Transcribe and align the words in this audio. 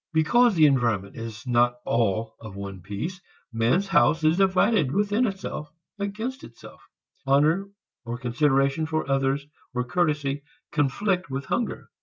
Because 0.13 0.55
the 0.55 0.65
environment 0.65 1.15
is 1.15 1.45
not 1.45 1.75
all 1.85 2.35
of 2.41 2.55
one 2.55 2.81
piece, 2.81 3.21
man's 3.53 3.87
house 3.89 4.23
is 4.23 4.37
divided 4.37 4.91
within 4.91 5.27
itself, 5.27 5.69
against 5.99 6.43
itself. 6.43 6.81
Honor 7.27 7.69
or 8.03 8.17
consideration 8.17 8.87
for 8.87 9.07
others 9.07 9.45
or 9.75 9.83
courtesy 9.83 10.41
conflict 10.71 11.29
with 11.29 11.45
hunger. 11.45 11.91